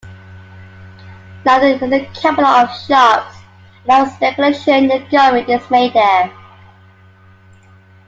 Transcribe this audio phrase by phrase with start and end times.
[1.45, 1.79] London is
[2.15, 3.35] the capital of shops
[3.87, 6.31] and of speculation, the government is made there.